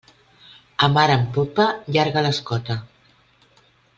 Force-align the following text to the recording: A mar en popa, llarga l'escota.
A 0.87 0.87
mar 0.93 1.03
en 1.15 1.25
popa, 1.35 1.67
llarga 1.97 2.25
l'escota. 2.29 2.81